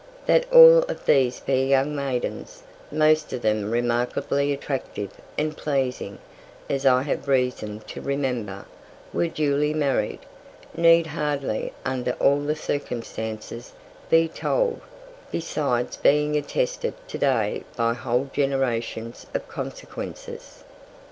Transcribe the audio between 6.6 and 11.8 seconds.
as I have reason to remember, were duly married, need hardly,